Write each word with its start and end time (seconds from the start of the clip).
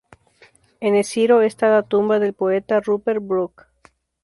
En 0.79 0.95
Esciro 0.95 1.43
esta 1.43 1.69
la 1.69 1.83
tumba 1.83 2.17
del 2.17 2.33
poeta 2.33 2.79
Rupert 2.79 3.23
Brooke. 3.23 3.65